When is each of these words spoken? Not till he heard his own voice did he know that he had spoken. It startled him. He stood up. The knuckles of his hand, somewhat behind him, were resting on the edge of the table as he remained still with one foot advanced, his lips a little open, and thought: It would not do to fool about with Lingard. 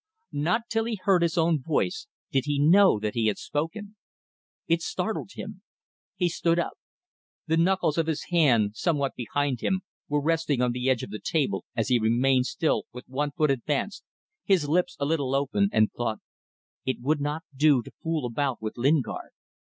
Not 0.33 0.61
till 0.67 0.85
he 0.85 0.97
heard 1.03 1.21
his 1.21 1.37
own 1.37 1.61
voice 1.61 2.07
did 2.31 2.45
he 2.45 2.57
know 2.59 2.97
that 2.99 3.13
he 3.13 3.27
had 3.27 3.37
spoken. 3.37 3.97
It 4.67 4.81
startled 4.81 5.33
him. 5.35 5.61
He 6.15 6.27
stood 6.27 6.57
up. 6.57 6.73
The 7.45 7.55
knuckles 7.57 7.99
of 7.99 8.07
his 8.07 8.23
hand, 8.31 8.75
somewhat 8.75 9.13
behind 9.15 9.61
him, 9.61 9.81
were 10.09 10.19
resting 10.19 10.59
on 10.59 10.71
the 10.71 10.89
edge 10.89 11.03
of 11.03 11.11
the 11.11 11.21
table 11.23 11.65
as 11.75 11.89
he 11.89 11.99
remained 11.99 12.47
still 12.47 12.85
with 12.91 13.07
one 13.07 13.29
foot 13.29 13.51
advanced, 13.51 14.03
his 14.43 14.67
lips 14.67 14.97
a 14.99 15.05
little 15.05 15.35
open, 15.35 15.69
and 15.71 15.91
thought: 15.91 16.17
It 16.83 16.99
would 17.01 17.21
not 17.21 17.43
do 17.55 17.83
to 17.83 17.91
fool 18.01 18.25
about 18.25 18.59
with 18.59 18.77
Lingard. 18.77 19.29